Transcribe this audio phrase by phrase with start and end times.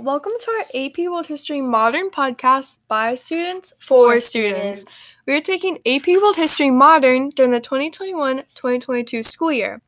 [0.00, 4.86] Welcome to our AP World History Modern podcast by students for, students.
[5.26, 9.82] We are taking AP World History Modern during the 2021-2022 school year.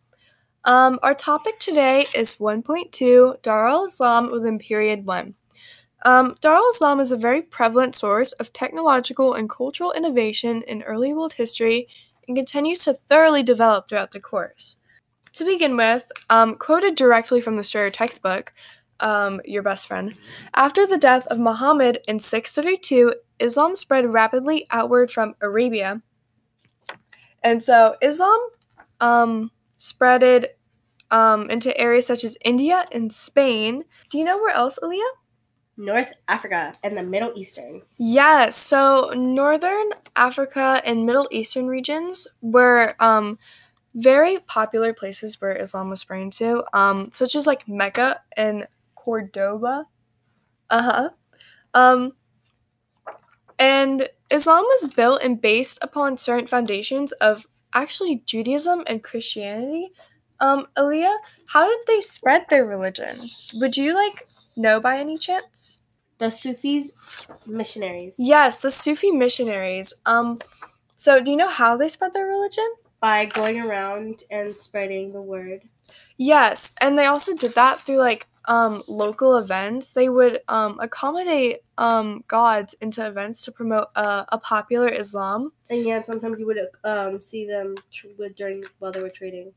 [0.66, 5.34] Um, our topic today is 1.2 Dar al-Islam within period 1.
[6.04, 11.14] Um, Dar al-Islam is a very prevalent source of technological and cultural innovation in early
[11.14, 11.88] world history
[12.28, 14.76] and continues to thoroughly develop throughout the course.
[15.36, 18.52] To begin with, um, quoted directly from the Strayer textbook,
[19.00, 20.14] um, your best friend.
[20.54, 26.02] After the death of Muhammad in 632, Islam spread rapidly outward from Arabia.
[27.42, 28.38] And so Islam
[29.00, 30.46] um, spreaded
[31.10, 33.84] um, into areas such as India and Spain.
[34.08, 35.02] Do you know where else, Aliah?
[35.76, 37.82] North Africa and the Middle Eastern.
[37.98, 43.38] Yes, so Northern Africa and Middle Eastern regions were um,
[43.94, 48.66] very popular places where Islam was spreading to, um, such as like Mecca and
[49.02, 49.86] Cordoba.
[50.70, 51.10] Uh huh.
[51.74, 52.12] Um,
[53.58, 59.92] and Islam was built and based upon certain foundations of actually Judaism and Christianity.
[60.40, 61.16] Um, Aliah,
[61.48, 63.16] how did they spread their religion?
[63.54, 65.80] Would you like know by any chance?
[66.18, 66.90] The Sufis
[67.46, 68.16] missionaries.
[68.18, 69.92] Yes, the Sufi missionaries.
[70.06, 70.40] Um,
[70.96, 72.68] so do you know how they spread their religion?
[73.00, 75.62] By going around and spreading the word.
[76.16, 79.92] Yes, and they also did that through like um, local events.
[79.92, 85.52] They would um, accommodate um, gods into events to promote uh, a popular Islam.
[85.70, 89.52] And yeah, sometimes you would um, see them tr- with, during while they were trading.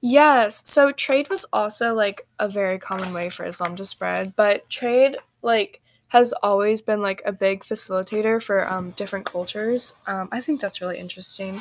[0.00, 4.68] Yes, so trade was also like a very common way for Islam to spread, but
[4.68, 9.94] trade like has always been like a big facilitator for um, different cultures.
[10.06, 11.60] Um, I think that's really interesting.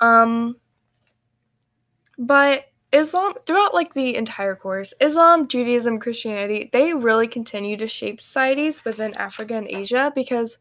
[0.00, 0.56] Um,
[2.18, 8.20] but Islam, throughout like the entire course, Islam, Judaism, Christianity, they really continue to shape
[8.20, 10.58] societies within Africa and Asia because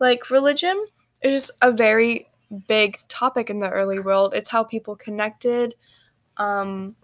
[0.00, 0.86] like religion
[1.22, 2.28] is just a very
[2.66, 4.34] big topic in the early world.
[4.34, 5.74] It's how people connected.
[6.36, 6.96] Um,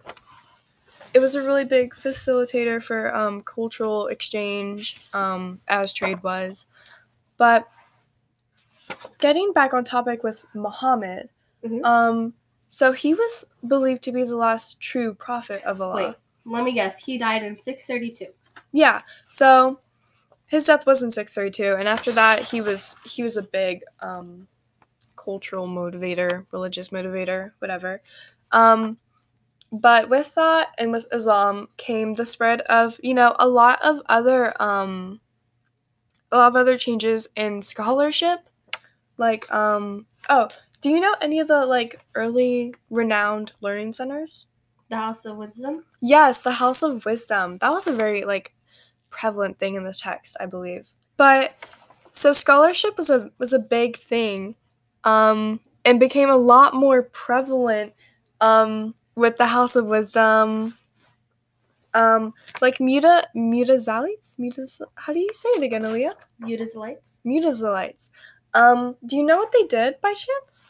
[1.13, 6.65] it was a really big facilitator for um, cultural exchange, um, as trade was.
[7.37, 7.69] But
[9.19, 11.29] getting back on topic with Muhammad,
[11.63, 11.85] Mhm.
[11.85, 12.33] um,
[12.73, 16.07] so he was believed to be the last true prophet of Allah.
[16.07, 16.97] Wait, let me guess.
[16.97, 18.33] He died in 632.
[18.71, 19.03] Yeah.
[19.27, 19.79] So
[20.47, 24.47] his death was in 632 and after that he was he was a big um
[25.15, 28.01] cultural motivator, religious motivator, whatever.
[28.51, 28.97] Um
[29.71, 34.01] but with that and with Islam came the spread of, you know, a lot of
[34.09, 35.19] other um
[36.31, 38.49] a lot of other changes in scholarship.
[39.19, 40.49] Like um oh,
[40.83, 44.47] do you know any of the like early renowned learning centers?
[44.89, 45.85] The House of Wisdom.
[46.01, 47.57] Yes, the House of Wisdom.
[47.59, 48.53] That was a very like
[49.09, 50.89] prevalent thing in the text, I believe.
[51.15, 51.55] But
[52.11, 54.55] so scholarship was a was a big thing,
[55.05, 57.93] um, and became a lot more prevalent
[58.41, 60.77] um, with the House of Wisdom.
[61.95, 64.81] Um, like Muta Mutazalites, Mutas.
[64.95, 66.15] How do you say it again, Aliah?
[66.41, 67.19] Mutazilites.
[67.25, 68.09] Mutazalites.
[68.53, 70.69] Um, do you know what they did by chance?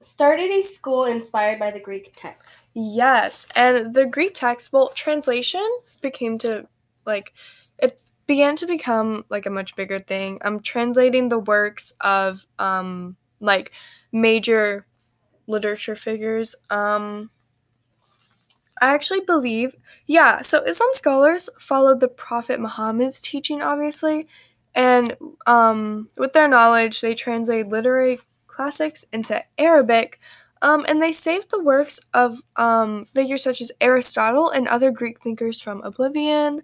[0.00, 2.68] Started a school inspired by the Greek texts.
[2.74, 5.66] Yes, and the Greek text, well, translation
[6.00, 6.66] became to
[7.04, 7.34] like
[7.78, 10.38] it began to become like a much bigger thing.
[10.42, 13.72] I'm translating the works of um like
[14.12, 14.86] major
[15.46, 16.54] literature figures.
[16.70, 17.30] Um
[18.80, 24.26] I actually believe, yeah, so Islam scholars followed the Prophet Muhammad's teaching obviously,
[24.74, 25.16] and
[25.46, 30.20] um with their knowledge, they translate literary classics into Arabic
[30.62, 35.20] um, and they saved the works of um, figures such as Aristotle and other Greek
[35.22, 36.62] thinkers from oblivion.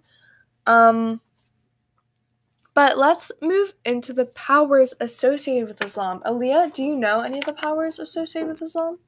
[0.67, 1.21] Um,
[2.75, 6.21] but let's move into the powers associated with Islam.
[6.25, 8.99] Aliah, do you know any of the powers associated with Islam?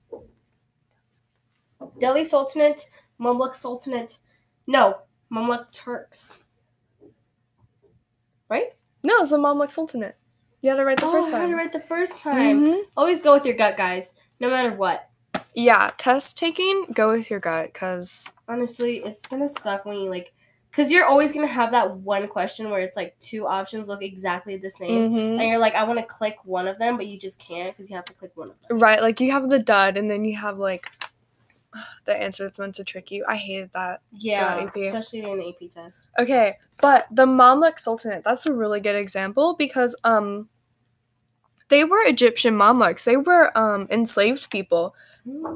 [1.99, 2.89] Delhi Sultanate,
[3.21, 4.17] Mamluk Sultanate.
[4.65, 5.01] No,
[5.31, 6.39] Mamluk Turks.
[8.49, 8.73] Right?
[9.03, 10.15] No, it's the Mamluk Sultanate.
[10.61, 11.55] You had to write the oh, first I had time.
[11.55, 12.65] right the first time.
[12.65, 12.81] Mhm.
[12.97, 14.13] Always go with your gut, guys.
[14.39, 15.09] No matter what.
[15.53, 20.33] Yeah, test taking, go with your gut, because Honestly, it's gonna suck when you like,
[20.71, 24.57] cause you're always gonna have that one question where it's like two options look exactly
[24.57, 27.39] the same, and you're like, I want to click one of them, but you just
[27.39, 28.79] can't because you have to click one of them.
[28.79, 30.87] right, like you have the dud, and then you have like
[32.05, 33.23] the answer that's meant to trick you.
[33.27, 34.01] I hated that.
[34.11, 34.75] Yeah, AP.
[34.77, 36.07] especially during the AP test.
[36.19, 40.49] Okay, but the Mamluk Sultanate, that's a really good example because um
[41.69, 43.03] they were Egyptian Mamluks.
[43.03, 44.95] They were um enslaved people.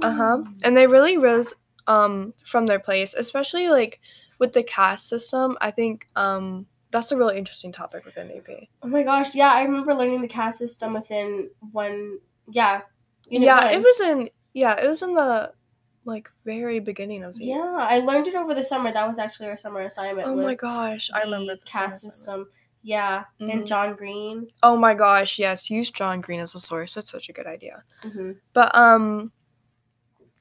[0.04, 0.44] Uh-huh.
[0.63, 1.54] And they really rose
[1.88, 4.00] um from their place, especially like
[4.39, 8.68] with the caste system, I think um that's a really interesting topic within AP.
[8.83, 12.19] Oh my gosh, yeah, I remember learning the caste system within one.
[12.50, 12.81] Yeah.
[13.27, 13.74] Yeah, one.
[13.74, 14.30] it was in.
[14.54, 15.51] Yeah, it was in the
[16.05, 17.79] like very beginning of the yeah, year.
[17.79, 18.91] I learned it over the summer.
[18.91, 20.27] That was actually our summer assignment.
[20.27, 22.47] Oh my gosh, I remember the caste system.
[22.81, 23.50] Yeah, mm-hmm.
[23.50, 24.47] and John Green.
[24.61, 26.94] Oh my gosh, yes, use John Green as a source.
[26.94, 27.83] That's such a good idea.
[28.03, 28.31] Mm-hmm.
[28.51, 29.31] But um,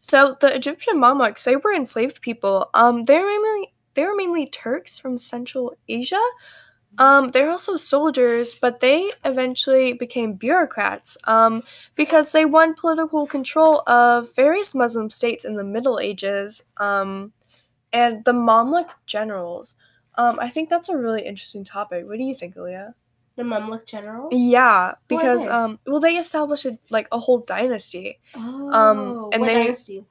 [0.01, 2.69] so the Egyptian Mamluks, they were enslaved people.
[2.75, 6.23] Um, they're mainly they were mainly Turks from Central Asia.
[6.99, 11.63] Um, they're also soldiers, but they eventually became bureaucrats um,
[11.95, 16.63] because they won political control of various Muslim states in the Middle Ages.
[16.77, 17.33] Um,
[17.93, 19.75] and the Mamluk generals.
[20.17, 22.07] Um, I think that's a really interesting topic.
[22.07, 22.95] What do you think, Aliah?
[23.37, 24.33] The Mamluk generals?
[24.33, 28.19] Yeah, because um, well, they established a, like a whole dynasty.
[28.35, 30.05] Oh, um, and what they, dynasty?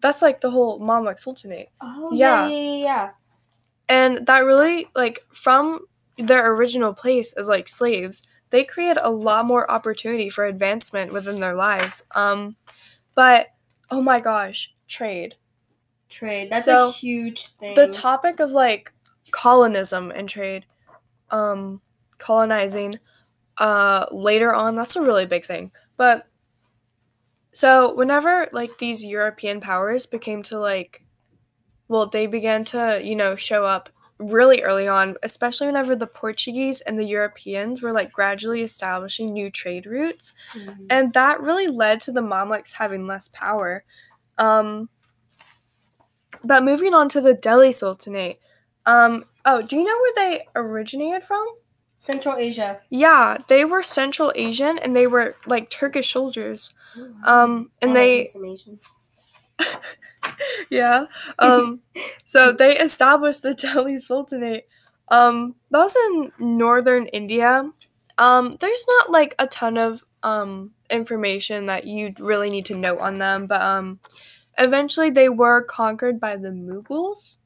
[0.00, 1.68] That's like the whole Mamluk Sultanate.
[1.80, 3.10] Oh, yeah, yeah, yeah, yeah.
[3.88, 5.86] And that really like from
[6.20, 11.40] their original place as like slaves, they create a lot more opportunity for advancement within
[11.40, 12.02] their lives.
[12.14, 12.56] Um,
[13.14, 13.48] but
[13.90, 15.36] oh my gosh, trade.
[16.08, 16.50] Trade.
[16.50, 17.74] That's so, a huge thing.
[17.74, 18.92] The topic of like
[19.30, 20.66] colonism and trade,
[21.30, 21.80] um,
[22.18, 22.96] colonizing,
[23.58, 25.70] uh, later on, that's a really big thing.
[25.96, 26.26] But
[27.52, 31.04] so whenever like these European powers became to like,
[31.88, 33.88] well, they began to you know show up
[34.20, 39.50] really early on, especially whenever the Portuguese and the Europeans were like gradually establishing new
[39.50, 40.32] trade routes.
[40.54, 40.84] Mm-hmm.
[40.90, 43.84] And that really led to the Mamluks having less power.
[44.38, 44.90] Um,
[46.44, 48.38] but moving on to the Delhi Sultanate.
[48.86, 51.46] Um, oh, do you know where they originated from?
[51.98, 52.80] Central Asia.
[52.88, 56.72] Yeah, they were Central Asian and they were like Turkish soldiers.
[57.24, 58.26] Um, and they.
[60.70, 61.06] yeah.
[61.38, 61.80] Um,
[62.24, 64.66] so they established the Delhi Sultanate.
[65.08, 67.70] Um, that was in northern India.
[68.18, 72.98] Um, there's not like a ton of um, information that you really need to know
[72.98, 74.00] on them, but um,
[74.58, 77.38] eventually they were conquered by the Mughals.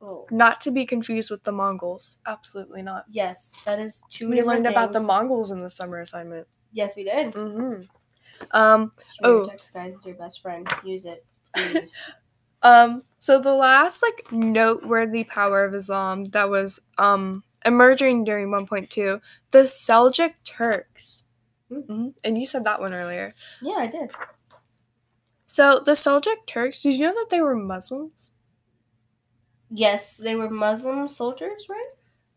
[0.00, 0.26] Oh.
[0.30, 2.18] Not to be confused with the Mongols.
[2.26, 3.04] Absolutely not.
[3.08, 4.28] Yes, that is two.
[4.28, 4.74] We learned things.
[4.74, 6.48] about the Mongols in the summer assignment.
[6.72, 7.32] Yes, we did.
[7.32, 7.82] Mm-hmm.
[8.50, 8.90] Um,
[9.22, 10.68] oh, text, guys, is your best friend.
[10.84, 11.24] Use it.
[12.62, 19.20] um, so the last like noteworthy power of Islam that was um emerging during 1.2,
[19.50, 21.24] the Seljuk Turks.
[21.70, 22.08] Mm-hmm.
[22.24, 23.34] And you said that one earlier.
[23.60, 24.10] Yeah, I did.
[25.46, 28.30] So the Seljuk Turks, did you know that they were Muslims?
[29.70, 31.90] Yes, they were Muslim soldiers, right?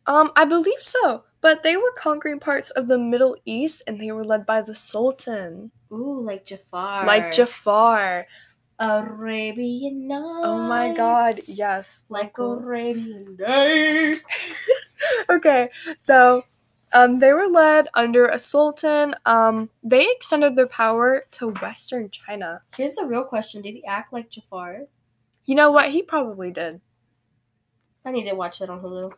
[0.08, 1.24] Um, I believe so.
[1.42, 4.74] But they were conquering parts of the Middle East and they were led by the
[4.74, 5.72] Sultan.
[5.92, 7.06] Ooh, like Jafar.
[7.06, 8.26] Like Jafar.
[8.80, 10.42] Arabian Nights.
[10.44, 12.04] Oh my god, yes.
[12.10, 14.24] Like Arabian Days.
[15.30, 15.70] okay,
[16.00, 16.44] so
[16.94, 19.16] um, they were led under a sultan.
[19.26, 22.62] Um, they extended their power to western China.
[22.76, 24.82] Here's the real question Did he act like Jafar?
[25.46, 25.90] You know what?
[25.90, 26.82] He probably did.
[28.06, 29.14] I need to watch that on Hulu.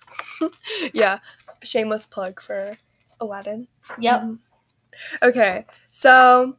[0.93, 1.19] yeah,
[1.61, 2.77] shameless plug for
[3.19, 3.67] Aladdin.
[3.99, 4.21] Yep.
[4.21, 4.39] Um,
[5.21, 6.55] okay, so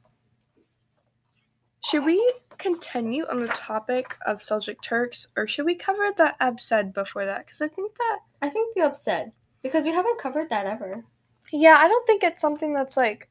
[1.83, 6.93] should we continue on the topic of Seljuk Turks, or should we cover the Abbasid
[6.93, 7.47] before that?
[7.47, 11.05] Because I think that I think the Abbasid because we haven't covered that ever.
[11.53, 13.29] Yeah, I don't think it's something that's like,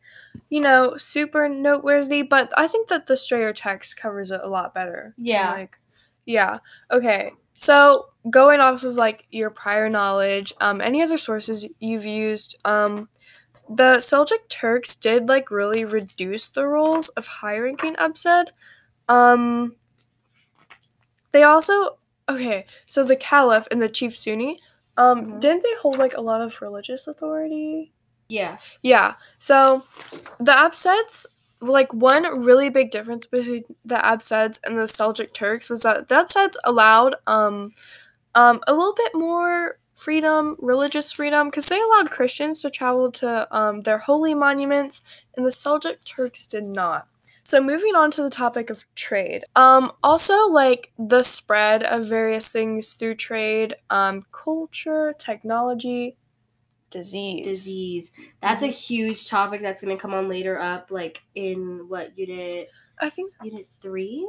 [0.50, 4.74] you know, super noteworthy, but I think that the Strayer text covers it a lot
[4.74, 5.14] better.
[5.18, 5.52] Yeah.
[5.52, 5.78] Like,
[6.26, 6.58] yeah.
[6.92, 7.32] Okay.
[7.54, 13.10] So going off of like your prior knowledge, um, any other sources you've used, um,
[13.70, 18.48] the Seljuk Turks did like really reduce the roles of high-ranking Abbasid.
[19.10, 19.76] Um,
[21.32, 21.98] they also
[22.30, 24.60] okay, so the Caliph and the Chief Sunni,
[24.98, 25.40] um, mm-hmm.
[25.40, 27.94] didn't they hold like a lot of religious authority?
[28.30, 28.58] Yeah.
[28.82, 29.16] Yeah.
[29.40, 29.86] So
[30.40, 31.26] the Abbasids,
[31.62, 36.16] like one really big difference between the Abbasids and the Seljuk Turks was that the
[36.16, 37.72] Abbasids allowed um,
[38.36, 43.48] um, a little bit more freedom, religious freedom, because they allowed Christians to travel to
[43.56, 45.02] um, their holy monuments,
[45.36, 47.08] and the Seljuk Turks did not.
[47.48, 49.46] So moving on to the topic of trade.
[49.56, 56.18] Um, also like the spread of various things through trade, um, culture, technology,
[56.90, 57.46] disease.
[57.46, 58.12] Disease.
[58.42, 62.70] That's a huge topic that's gonna come on later up, like in what unit?
[63.00, 64.28] I think unit three.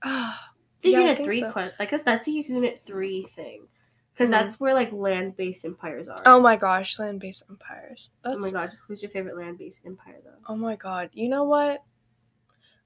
[0.00, 0.34] Uh,
[0.78, 1.40] it's yeah, unit three.
[1.40, 1.70] So.
[1.78, 3.68] like that's a unit three thing.
[4.14, 4.42] Because mm-hmm.
[4.42, 6.22] that's where like land based empires are.
[6.24, 8.08] Oh my gosh, land based empires.
[8.22, 8.36] That's...
[8.36, 10.40] Oh my god, who's your favorite land based empire though?
[10.48, 11.82] Oh my god, you know what?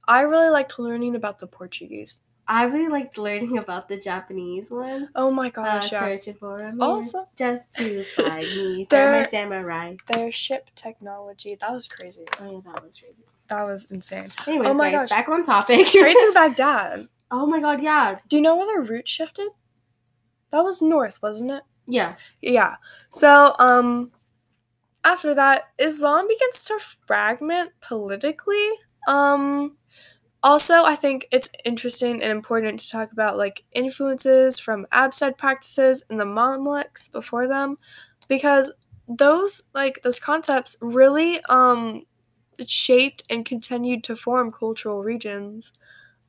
[0.09, 2.19] I really liked learning about the Portuguese.
[2.51, 5.11] I really liked learning about the Japanese one.
[5.15, 5.53] Oh my Uh,
[5.93, 6.33] yeah.
[6.39, 8.87] for a Also, just to find me.
[8.89, 9.97] They're my samurai.
[10.07, 12.25] their ship technology, that was crazy.
[12.41, 13.25] Oh yeah, that was crazy.
[13.49, 14.29] That was insane.
[14.47, 15.11] Anyways, Oh my guys, gosh.
[15.11, 15.87] back on topic.
[15.89, 17.09] Straight through Baghdad.
[17.31, 19.51] oh my god, yeah, Do you know where their route shifted?
[20.51, 21.63] That was north, wasn't it?
[21.87, 22.17] yeah.
[22.41, 22.77] Yeah.
[23.11, 24.11] So, um,
[25.05, 28.69] after that, Islam begins to fragment politically.
[29.07, 29.77] Um,
[30.43, 36.05] also, I think it's interesting and important to talk about like influences from Abbasid practices
[36.11, 37.79] and the Mamluks before them,
[38.29, 38.73] because
[39.09, 42.05] those like those concepts really um
[42.67, 45.73] shaped and continued to form cultural regions.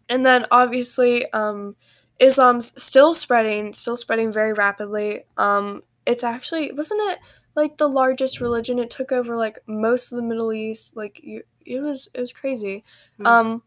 [0.10, 1.76] And then obviously, um,
[2.20, 5.24] Islam's still spreading, still spreading very rapidly.
[5.38, 7.20] Um, it's actually wasn't it
[7.56, 8.80] like the largest religion?
[8.80, 10.96] It took over like most of the Middle East.
[10.96, 12.84] Like you, it was it was crazy.
[13.20, 13.28] Mhm.
[13.28, 13.64] Um,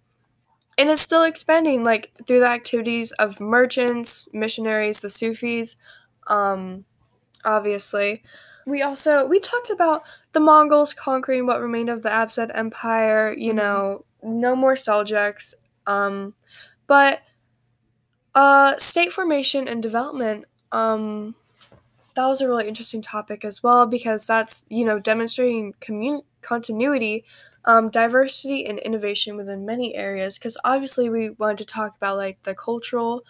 [0.79, 5.77] and it's still expanding like through the activities of merchants, missionaries, the Sufis.
[6.29, 6.85] Um,
[7.45, 8.23] obviously,
[8.67, 10.03] we also we talked about
[10.33, 13.35] the Mongols conquering what remained of the Abbasid Empire.
[13.37, 13.57] You Mhm.
[13.57, 15.55] know, no more Seljuks.
[15.87, 16.35] Um,
[16.87, 17.23] but
[18.35, 20.45] uh, state formation and development.
[20.73, 21.35] Um,
[22.17, 27.25] that was a really interesting topic as well because that's you know demonstrating commun- continuity,
[27.65, 30.39] um, diversity, and innovation within many areas.
[30.39, 33.25] Because obviously we wanted to talk about like the cultural,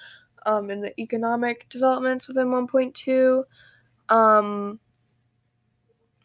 [0.46, 3.44] um, and the economic developments within one point two.
[4.08, 4.80] Um,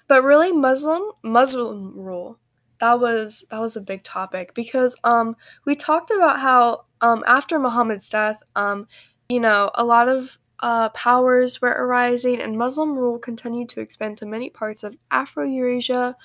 [0.07, 2.39] but really Muslim Muslim rule
[2.79, 5.35] that was that was a big topic because um
[5.65, 8.87] we talked about how um after Muhammad's death um
[9.29, 14.17] you know a lot of uh, powers were arising and Muslim rule continued to expand
[14.17, 16.15] to many parts of Afro-Eurasia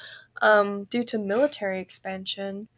[0.40, 2.68] um, due to military expansion.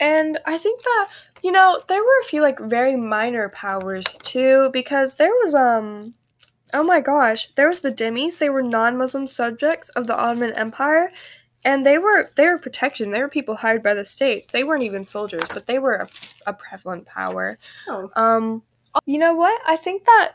[0.00, 1.08] And I think that
[1.42, 6.14] you know there were a few like very minor powers too because there was um
[6.72, 11.12] oh my gosh there was the Dhimmis they were non-Muslim subjects of the Ottoman Empire
[11.64, 13.12] and they were they were protection.
[13.12, 14.52] They were people hired by the states.
[14.52, 16.08] They weren't even soldiers but they were a,
[16.50, 17.58] a prevalent power.
[17.88, 18.62] Oh, um
[19.06, 19.60] you know what?
[19.66, 20.34] I think that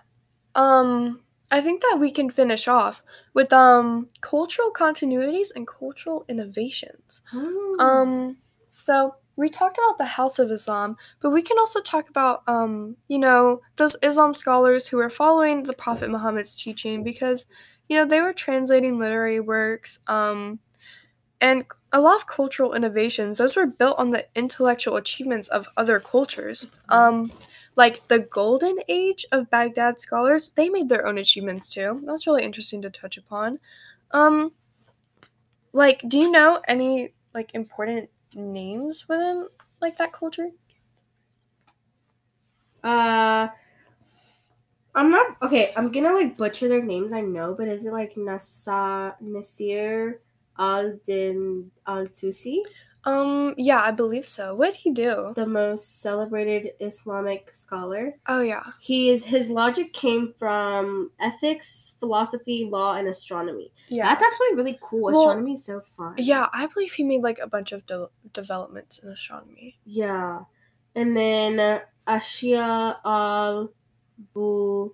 [0.64, 7.22] um i think that we can finish off with um cultural continuities and cultural innovations
[7.32, 7.80] Hmm.
[7.88, 8.38] um
[8.86, 12.98] so we talked about the house of islam but we can also talk about um
[13.08, 17.46] you know those islam scholars who were following the prophet muhammad's teaching because
[17.88, 20.60] you know they were translating literary works um
[21.42, 26.00] and a lot of cultural innovations those were built on the intellectual achievements of other
[26.00, 27.32] cultures um
[27.82, 32.44] like the golden age of baghdad scholars they made their own achievements too that's really
[32.44, 33.60] interesting to touch upon
[34.12, 34.52] um
[35.74, 39.48] like do you know any like important names within
[39.82, 40.50] like that culture
[42.84, 43.50] Uh,
[44.96, 45.72] I'm not okay.
[45.78, 47.14] I'm gonna like butcher their names.
[47.14, 50.20] I know, but is it like Nasa Nasir
[50.58, 52.62] Al Din Al Tusi,
[53.06, 58.14] um yeah i believe so what did he do the most celebrated Islamic scholar?
[58.28, 63.72] oh yeah He is his logic came from ethics, philosophy, law, and astronomy.
[63.88, 65.04] yeah That's actually really cool.
[65.14, 66.16] Well, Astronomy is so fun.
[66.18, 70.42] yeah i believe he made like a bunch of de- developments in astronomy Yeah.
[70.96, 73.72] And then uh, Ashia al
[74.34, 74.94] Bu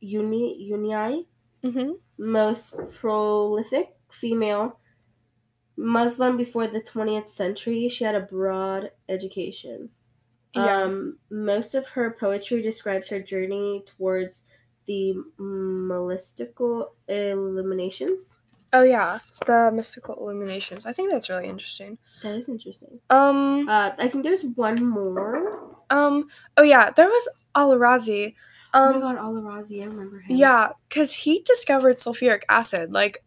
[0.00, 1.26] Uni
[1.64, 4.78] mm-hmm most prolific female
[5.76, 7.88] Muslim before the 20th century.
[7.88, 9.90] She had a broad education.
[10.54, 14.44] yeah Um, most of her poetry describes her journey towards
[14.86, 18.38] the mystical illuminations.
[18.72, 20.86] Oh yeah, the mystical illuminations.
[20.86, 21.98] I think that's really interesting.
[22.22, 23.00] That is interesting.
[23.10, 25.76] Um, Uh, I think there's one more.
[25.90, 26.28] um.
[26.56, 28.34] Oh yeah, there was Al-Razi.
[28.74, 30.36] oh Um, my god, Al-Razi, I remember him.
[30.36, 32.92] yeah, because he discovered sulfuric acid.
[32.92, 33.22] Like,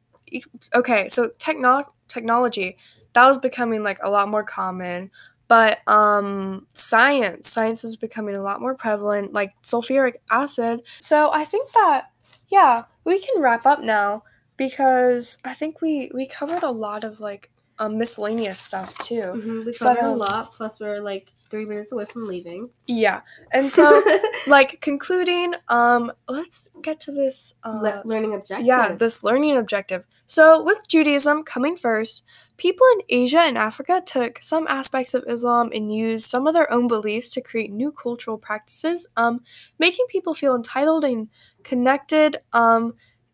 [0.73, 2.77] okay, so techno- technology
[3.13, 5.11] that was becoming like a lot more common,
[5.47, 9.33] but um, science, science is becoming a lot more prevalent.
[9.33, 10.81] Like sulfuric acid.
[10.99, 12.11] So I think that
[12.49, 14.23] yeah, we can wrap up now
[14.57, 19.33] because I think we we covered a lot of like um, miscellaneous stuff too.
[19.35, 20.51] Mhm, we But, covered a um, lot.
[20.51, 22.69] Plus, we're like three minutes away from leaving.
[22.85, 24.01] Yeah, and so
[24.47, 27.55] like concluding, um, let's get to this.
[27.63, 28.65] Uh, Le- learning objective.
[28.65, 30.05] yeah, this learning objective.
[30.27, 32.23] So with Judaism coming first,
[32.57, 36.71] people in Asia and Africa took some aspects of Islam and used some of their
[36.71, 39.41] own beliefs to create new cultural practices, um,
[39.79, 41.29] making people feel entitled and
[41.63, 42.37] connected.
[42.53, 42.93] Um,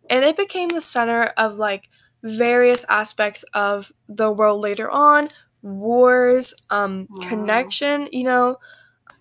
[0.09, 1.89] and it became the center of like
[2.23, 5.29] various aspects of the world later on,
[5.65, 7.27] wars, um, Wow.
[7.27, 8.07] connection.
[8.11, 8.57] You know,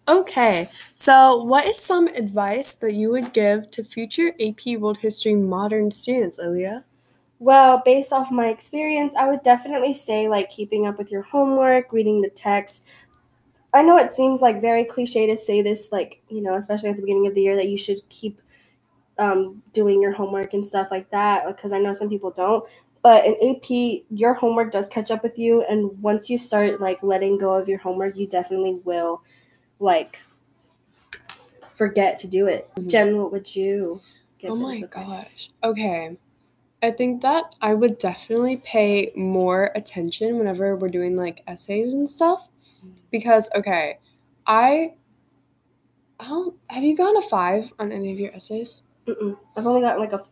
[0.07, 5.35] Okay, so what is some advice that you would give to future AP World History
[5.35, 6.85] Modern students, Aliah?
[7.39, 11.93] Well, based off my experience, I would definitely say like keeping up with your homework,
[11.93, 12.87] reading the text.
[13.73, 16.97] I know it seems like very cliche to say this, like, you know, especially at
[16.97, 18.41] the beginning of the year, that you should keep
[19.19, 22.65] um, doing your homework and stuff like that, because I know some people don't.
[23.05, 25.63] But in AP, your homework does catch up with you.
[25.69, 29.23] And once you start like letting go of your homework, you definitely will
[29.79, 30.23] like
[31.75, 32.71] forget to do it.
[32.77, 32.89] Mm-hmm.
[32.89, 34.01] Jen, what would you
[34.39, 34.53] give?
[34.53, 35.51] Oh my gosh.
[35.63, 36.17] Okay.
[36.83, 42.09] I think that I would definitely pay more attention whenever we're doing like essays and
[42.09, 42.49] stuff.
[42.79, 42.97] Mm-hmm.
[43.11, 43.99] Because okay,
[44.47, 44.95] I
[46.21, 48.83] have you gotten a five on any of your essays?
[49.07, 49.37] Mm-mm.
[49.59, 50.25] I've only gotten like a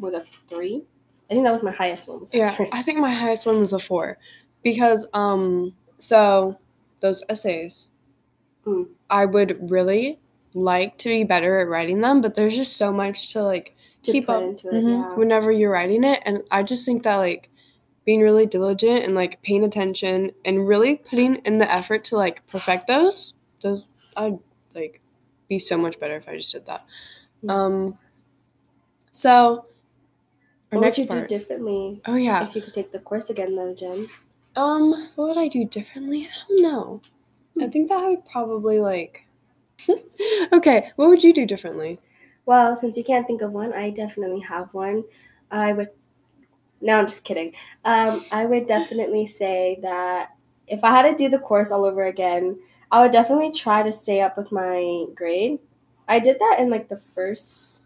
[0.00, 0.82] like a three.
[1.30, 2.22] I think that was my highest one.
[2.32, 2.68] yeah, three.
[2.72, 4.18] I think my highest one was a four,
[4.62, 6.58] because um, so
[7.00, 7.90] those essays
[8.66, 8.88] Mm.
[9.08, 10.18] I would really
[10.52, 14.12] like to be better at writing them, but there's just so much to like to
[14.12, 15.14] keep up into it, mm-hmm, yeah.
[15.14, 16.20] whenever you're writing it.
[16.26, 17.48] And I just think that like
[18.04, 22.46] being really diligent and like paying attention and really putting in the effort to like
[22.46, 24.38] perfect those, those I'd
[24.74, 25.00] like
[25.48, 26.84] be so much better if I just did that.
[27.44, 27.50] Mm.
[27.50, 27.98] Um
[29.12, 29.66] so
[30.70, 31.28] what would you part.
[31.28, 32.00] do differently?
[32.06, 32.44] Oh yeah.
[32.44, 34.08] If you could take the course again though, Jen.
[34.56, 36.26] Um, what would I do differently?
[36.26, 37.02] I don't know.
[37.60, 39.26] I think that I would probably like.
[40.52, 41.98] okay, what would you do differently?
[42.46, 45.04] Well, since you can't think of one, I definitely have one.
[45.50, 45.90] I would.
[46.80, 47.54] No, I'm just kidding.
[47.84, 50.30] Um, I would definitely say that
[50.66, 52.58] if I had to do the course all over again,
[52.90, 55.58] I would definitely try to stay up with my grade.
[56.08, 57.84] I did that in like the first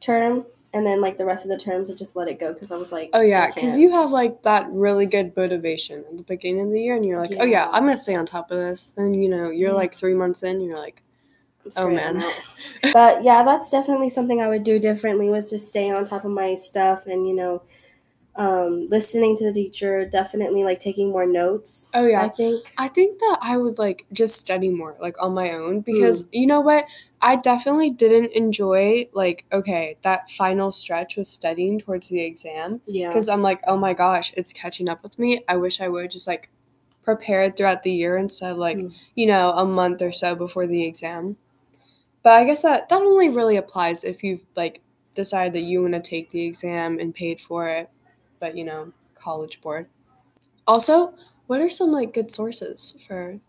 [0.00, 2.72] term and then like the rest of the terms I just let it go because
[2.72, 6.24] I was like, oh yeah, because you have like that really good motivation at the
[6.24, 7.42] beginning of the year, and you're like, oh, yeah.
[7.42, 8.92] oh yeah, I'm gonna stay on top of this.
[8.96, 11.02] And you know, you're like three months in, you're like,
[11.76, 12.22] oh man.
[12.92, 15.30] but yeah, that's definitely something I would do differently.
[15.30, 17.62] Was just stay on top of my stuff and you know
[18.36, 21.90] um, listening to the teacher, definitely like taking more notes.
[21.94, 25.34] Oh yeah, I think I think that I would like just study more like on
[25.34, 26.28] my own because mm.
[26.32, 26.86] you know what
[27.22, 32.80] I definitely didn't enjoy like okay that final stretch with studying towards the exam.
[32.88, 35.44] Yeah, because I'm like oh my gosh it's catching up with me.
[35.48, 36.50] I wish I would just like
[37.02, 38.92] prepare throughout the year instead of like mm.
[39.14, 41.36] you know a month or so before the exam.
[42.24, 44.80] But I guess that that only really applies if you've like
[45.14, 47.88] decided that you want to take the exam and paid for it
[48.44, 49.86] but you know, college board.
[50.66, 51.14] Also,
[51.46, 53.40] what are some like good sources for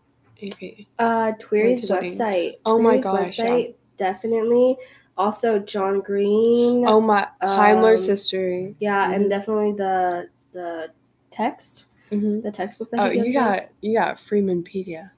[0.42, 0.86] AP?
[0.98, 2.54] Uh, Tweery's like website.
[2.64, 3.74] Oh my gosh, website, yeah.
[3.98, 4.78] definitely.
[5.18, 6.86] Also, John Green.
[6.86, 8.74] Oh my, Heimler's um, history.
[8.80, 9.12] Yeah, mm-hmm.
[9.12, 10.92] and definitely the the
[11.30, 12.40] text, mm-hmm.
[12.40, 13.66] the textbook that oh, you got us.
[13.82, 15.10] you got Freemanpedia.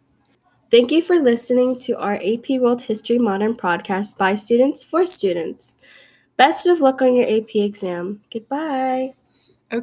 [0.72, 5.76] Thank you for listening to our AP World History Modern podcast by students for students.
[6.36, 8.22] Best of luck on your AP exam.
[8.32, 9.14] Goodbye.